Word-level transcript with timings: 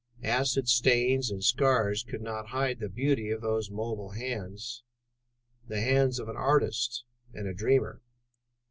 Acid 0.23 0.67
stains 0.67 1.29
and 1.29 1.43
scars 1.43 2.01
could 2.01 2.23
not 2.23 2.47
hide 2.47 2.79
the 2.79 2.89
beauty 2.89 3.29
of 3.29 3.41
those 3.41 3.69
mobile 3.69 4.13
hands, 4.13 4.81
the 5.67 5.79
hands 5.79 6.17
of 6.17 6.27
an 6.27 6.35
artist 6.37 7.03
and 7.35 7.45
a 7.47 7.53
dreamer. 7.53 8.01